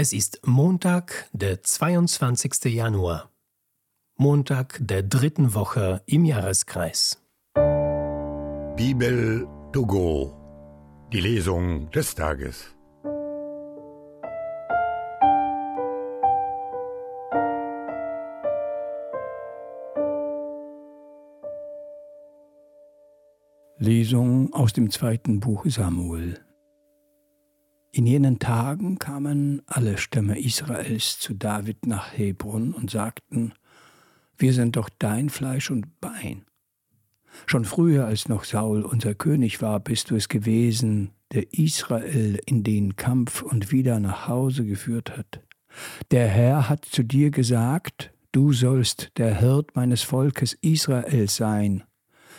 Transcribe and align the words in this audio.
Es 0.00 0.12
ist 0.12 0.46
Montag, 0.46 1.28
der 1.32 1.64
22. 1.64 2.66
Januar. 2.66 3.32
Montag 4.16 4.78
der 4.80 5.02
dritten 5.02 5.54
Woche 5.54 6.02
im 6.06 6.24
Jahreskreis. 6.24 7.20
Bibel 8.76 9.48
to 9.72 9.84
go. 9.84 10.36
Die 11.12 11.18
Lesung 11.18 11.90
des 11.90 12.14
Tages. 12.14 12.72
Lesung 23.78 24.52
aus 24.52 24.72
dem 24.72 24.92
zweiten 24.92 25.40
Buch 25.40 25.64
Samuel. 25.66 26.47
In 27.98 28.06
jenen 28.06 28.38
Tagen 28.38 29.00
kamen 29.00 29.60
alle 29.66 29.98
Stämme 29.98 30.38
Israels 30.38 31.18
zu 31.18 31.34
David 31.34 31.84
nach 31.84 32.16
Hebron 32.16 32.72
und 32.72 32.92
sagten, 32.92 33.54
wir 34.36 34.52
sind 34.52 34.76
doch 34.76 34.88
dein 35.00 35.30
Fleisch 35.30 35.72
und 35.72 36.00
Bein. 36.00 36.44
Schon 37.46 37.64
früher, 37.64 38.06
als 38.06 38.28
noch 38.28 38.44
Saul 38.44 38.82
unser 38.82 39.16
König 39.16 39.60
war, 39.62 39.80
bist 39.80 40.12
du 40.12 40.14
es 40.14 40.28
gewesen, 40.28 41.10
der 41.32 41.52
Israel 41.52 42.38
in 42.46 42.62
den 42.62 42.94
Kampf 42.94 43.42
und 43.42 43.72
wieder 43.72 43.98
nach 43.98 44.28
Hause 44.28 44.64
geführt 44.64 45.18
hat. 45.18 45.40
Der 46.12 46.28
Herr 46.28 46.68
hat 46.68 46.84
zu 46.84 47.02
dir 47.02 47.32
gesagt, 47.32 48.12
du 48.30 48.52
sollst 48.52 49.10
der 49.16 49.40
Hirt 49.40 49.74
meines 49.74 50.02
Volkes 50.02 50.56
Israel 50.60 51.28
sein, 51.28 51.82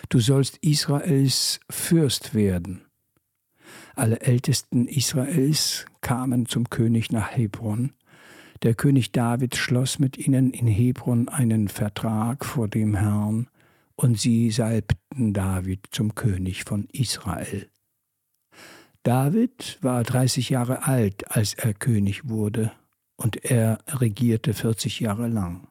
du 0.07 0.21
sollst 0.21 0.55
Israels 0.59 1.59
Fürst 1.69 2.33
werden. 2.33 2.85
Alle 3.99 4.21
Ältesten 4.21 4.87
Israels 4.87 5.85
kamen 5.99 6.45
zum 6.45 6.69
König 6.69 7.11
nach 7.11 7.35
Hebron. 7.35 7.91
Der 8.63 8.73
König 8.73 9.11
David 9.11 9.57
schloss 9.57 9.99
mit 9.99 10.17
ihnen 10.17 10.51
in 10.51 10.67
Hebron 10.67 11.27
einen 11.27 11.67
Vertrag 11.67 12.45
vor 12.45 12.69
dem 12.69 12.95
Herrn, 12.95 13.49
und 13.97 14.17
sie 14.17 14.51
salbten 14.51 15.33
David 15.33 15.87
zum 15.91 16.15
König 16.15 16.63
von 16.63 16.87
Israel. 16.93 17.67
David 19.03 19.77
war 19.81 20.03
dreißig 20.03 20.49
Jahre 20.49 20.87
alt, 20.87 21.29
als 21.35 21.55
er 21.55 21.73
König 21.73 22.29
wurde, 22.29 22.71
und 23.17 23.43
er 23.43 23.79
regierte 23.85 24.53
vierzig 24.53 25.01
Jahre 25.01 25.27
lang. 25.27 25.67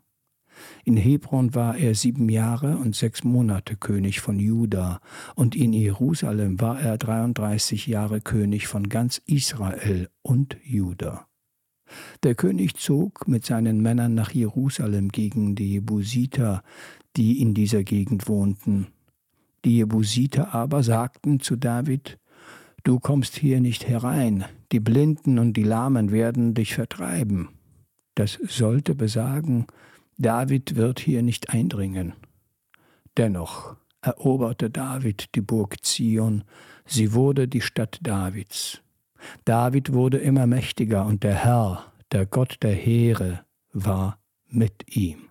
In 0.84 0.96
Hebron 0.96 1.54
war 1.54 1.76
er 1.76 1.94
sieben 1.94 2.28
Jahre 2.28 2.76
und 2.78 2.94
sechs 2.96 3.24
Monate 3.24 3.76
König 3.76 4.20
von 4.20 4.38
Juda, 4.38 5.00
und 5.34 5.54
in 5.54 5.72
Jerusalem 5.72 6.60
war 6.60 6.80
er 6.80 6.98
33 6.98 7.86
Jahre 7.86 8.20
König 8.20 8.66
von 8.66 8.88
ganz 8.88 9.20
Israel 9.26 10.08
und 10.22 10.56
Juda. 10.64 11.26
Der 12.22 12.34
König 12.34 12.76
zog 12.76 13.28
mit 13.28 13.46
seinen 13.46 13.80
Männern 13.80 14.14
nach 14.14 14.30
Jerusalem 14.30 15.08
gegen 15.08 15.54
die 15.54 15.72
Jebusiter, 15.72 16.62
die 17.16 17.40
in 17.40 17.54
dieser 17.54 17.84
Gegend 17.84 18.28
wohnten. 18.28 18.88
Die 19.64 19.76
Jebusiter 19.76 20.54
aber 20.54 20.82
sagten 20.82 21.40
zu 21.40 21.56
David, 21.56 22.18
Du 22.84 23.00
kommst 23.00 23.36
hier 23.36 23.60
nicht 23.60 23.86
herein, 23.86 24.44
die 24.72 24.80
Blinden 24.80 25.38
und 25.38 25.54
die 25.54 25.64
Lahmen 25.64 26.10
werden 26.10 26.54
dich 26.54 26.74
vertreiben. 26.74 27.48
Das 28.14 28.38
sollte 28.46 28.94
besagen, 28.94 29.66
David 30.20 30.74
wird 30.74 30.98
hier 30.98 31.22
nicht 31.22 31.50
eindringen. 31.50 32.12
Dennoch 33.16 33.76
eroberte 34.02 34.68
David 34.68 35.36
die 35.36 35.40
Burg 35.40 35.84
Zion, 35.84 36.42
sie 36.84 37.12
wurde 37.12 37.46
die 37.46 37.60
Stadt 37.60 38.00
Davids. 38.02 38.82
David 39.44 39.92
wurde 39.92 40.18
immer 40.18 40.48
mächtiger 40.48 41.06
und 41.06 41.22
der 41.22 41.34
Herr, 41.34 41.92
der 42.10 42.26
Gott 42.26 42.58
der 42.62 42.74
Heere, 42.74 43.44
war 43.72 44.18
mit 44.48 44.96
ihm. 44.96 45.28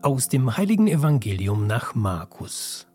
Aus 0.00 0.28
dem 0.28 0.56
heiligen 0.56 0.88
Evangelium 0.88 1.66
nach 1.66 1.94
Markus. 1.94 2.85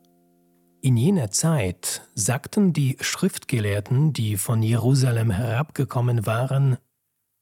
In 0.83 0.97
jener 0.97 1.29
Zeit 1.29 2.09
sagten 2.15 2.73
die 2.73 2.97
Schriftgelehrten, 2.99 4.13
die 4.13 4.35
von 4.35 4.63
Jerusalem 4.63 5.29
herabgekommen 5.29 6.25
waren, 6.25 6.77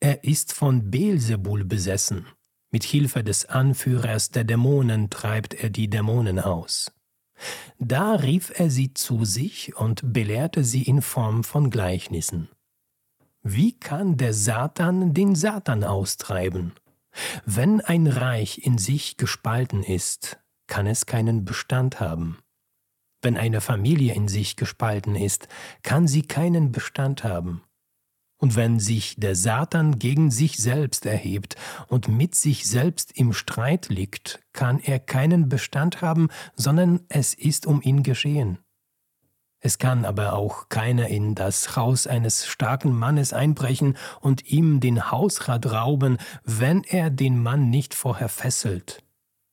er 0.01 0.25
ist 0.25 0.51
von 0.51 0.91
Beelzebul 0.91 1.63
besessen. 1.63 2.27
Mit 2.69 2.83
Hilfe 2.83 3.23
des 3.23 3.45
Anführers 3.45 4.31
der 4.31 4.43
Dämonen 4.43 5.09
treibt 5.09 5.53
er 5.53 5.69
die 5.69 5.89
Dämonen 5.89 6.37
aus. 6.37 6.91
Da 7.79 8.15
rief 8.15 8.51
er 8.59 8.69
sie 8.69 8.93
zu 8.93 9.23
sich 9.23 9.73
und 9.77 10.11
belehrte 10.11 10.65
sie 10.65 10.83
in 10.83 11.01
Form 11.01 11.45
von 11.45 11.69
Gleichnissen. 11.69 12.49
Wie 13.41 13.71
kann 13.71 14.17
der 14.17 14.33
Satan 14.33 15.13
den 15.13 15.35
Satan 15.35 15.85
austreiben? 15.85 16.73
Wenn 17.45 17.79
ein 17.79 18.07
Reich 18.07 18.65
in 18.65 18.77
sich 18.77 19.15
gespalten 19.15 19.81
ist, 19.81 20.39
kann 20.67 20.87
es 20.87 21.05
keinen 21.05 21.45
Bestand 21.45 22.01
haben. 22.01 22.39
Wenn 23.21 23.37
eine 23.37 23.61
Familie 23.61 24.13
in 24.13 24.27
sich 24.27 24.55
gespalten 24.55 25.15
ist, 25.15 25.47
kann 25.83 26.07
sie 26.07 26.21
keinen 26.21 26.71
Bestand 26.71 27.23
haben. 27.23 27.61
Und 28.37 28.55
wenn 28.55 28.79
sich 28.79 29.15
der 29.17 29.35
Satan 29.35 29.99
gegen 29.99 30.31
sich 30.31 30.57
selbst 30.57 31.05
erhebt 31.05 31.57
und 31.87 32.07
mit 32.07 32.35
sich 32.35 32.65
selbst 32.65 33.11
im 33.17 33.33
Streit 33.33 33.89
liegt, 33.89 34.39
kann 34.53 34.79
er 34.79 34.99
keinen 34.99 35.49
Bestand 35.49 36.01
haben, 36.01 36.29
sondern 36.55 37.01
es 37.09 37.33
ist 37.33 37.67
um 37.67 37.81
ihn 37.81 38.01
geschehen. 38.01 38.59
Es 39.61 39.77
kann 39.77 40.05
aber 40.05 40.33
auch 40.33 40.69
keiner 40.69 41.09
in 41.09 41.35
das 41.35 41.75
Haus 41.75 42.07
eines 42.07 42.47
starken 42.47 42.97
Mannes 42.97 43.33
einbrechen 43.33 43.97
und 44.21 44.49
ihm 44.49 44.79
den 44.79 45.11
Hausrat 45.11 45.69
rauben, 45.69 46.17
wenn 46.45 46.85
er 46.85 47.09
den 47.09 47.43
Mann 47.43 47.69
nicht 47.69 47.93
vorher 47.93 48.29
fesselt. 48.29 49.03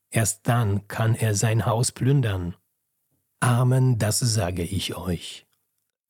Erst 0.09 0.47
dann 0.47 0.87
kann 0.87 1.13
er 1.13 1.35
sein 1.35 1.65
Haus 1.65 1.91
plündern. 1.91 2.55
Amen, 3.39 3.97
das 3.97 4.19
sage 4.19 4.63
ich 4.63 4.95
euch. 4.95 5.45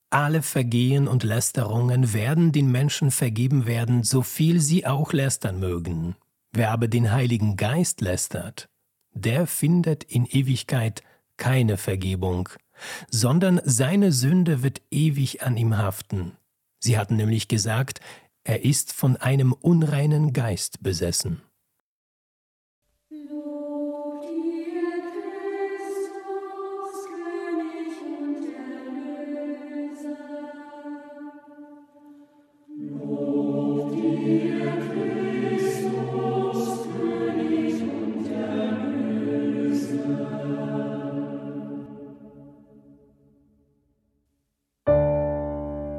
Alle 0.09 0.41
Vergehen 0.41 1.07
und 1.07 1.23
Lästerungen 1.23 2.13
werden 2.13 2.53
den 2.53 2.71
Menschen 2.71 3.11
vergeben 3.11 3.65
werden, 3.65 4.03
so 4.03 4.21
viel 4.21 4.61
sie 4.61 4.85
auch 4.85 5.11
lästern 5.11 5.59
mögen. 5.59 6.15
Wer 6.53 6.71
aber 6.71 6.87
den 6.87 7.11
Heiligen 7.11 7.57
Geist 7.57 7.99
lästert, 7.99 8.69
der 9.11 9.47
findet 9.47 10.05
in 10.05 10.25
Ewigkeit 10.25 11.03
keine 11.35 11.77
Vergebung, 11.77 12.49
sondern 13.09 13.59
seine 13.65 14.11
Sünde 14.11 14.63
wird 14.63 14.81
ewig 14.91 15.43
an 15.43 15.57
ihm 15.57 15.77
haften. 15.77 16.37
Sie 16.79 16.97
hatten 16.97 17.17
nämlich 17.17 17.47
gesagt, 17.47 17.99
er 18.43 18.63
ist 18.63 18.93
von 18.93 19.17
einem 19.17 19.51
unreinen 19.51 20.31
Geist 20.31 20.81
besessen. 20.81 21.41